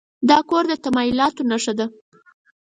[0.29, 1.85] دا کور د تمایلاتو نښه ده.